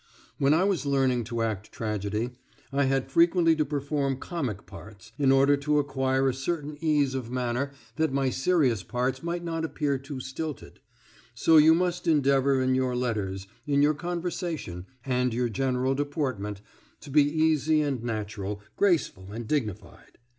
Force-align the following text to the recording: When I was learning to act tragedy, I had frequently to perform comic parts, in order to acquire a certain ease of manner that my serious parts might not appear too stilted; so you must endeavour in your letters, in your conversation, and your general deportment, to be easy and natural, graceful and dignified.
When 0.39 0.51
I 0.51 0.63
was 0.63 0.87
learning 0.87 1.25
to 1.25 1.43
act 1.43 1.71
tragedy, 1.71 2.31
I 2.73 2.85
had 2.85 3.11
frequently 3.11 3.55
to 3.55 3.63
perform 3.63 4.17
comic 4.17 4.65
parts, 4.65 5.11
in 5.19 5.31
order 5.31 5.55
to 5.57 5.77
acquire 5.77 6.27
a 6.27 6.33
certain 6.33 6.75
ease 6.83 7.13
of 7.13 7.29
manner 7.29 7.69
that 7.97 8.11
my 8.11 8.31
serious 8.31 8.81
parts 8.81 9.21
might 9.21 9.43
not 9.43 9.63
appear 9.63 9.99
too 9.99 10.19
stilted; 10.19 10.79
so 11.35 11.57
you 11.57 11.75
must 11.75 12.07
endeavour 12.07 12.63
in 12.63 12.73
your 12.73 12.95
letters, 12.95 13.45
in 13.67 13.83
your 13.83 13.93
conversation, 13.93 14.87
and 15.05 15.35
your 15.35 15.49
general 15.49 15.93
deportment, 15.93 16.61
to 17.01 17.11
be 17.11 17.21
easy 17.21 17.83
and 17.83 18.03
natural, 18.03 18.59
graceful 18.77 19.27
and 19.31 19.47
dignified. 19.47 20.17